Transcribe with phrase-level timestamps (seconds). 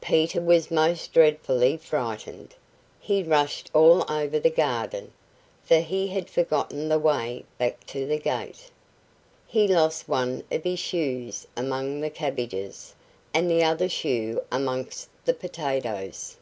[0.00, 2.54] Peter was most dreadfully frightened;
[2.98, 5.12] he rushed all over the garden,
[5.64, 8.70] for he had forgotten the way back to the gate.
[9.46, 12.94] He lost one of his shoes among the cabbages,
[13.34, 16.38] and the other shoe amongst the potatoes.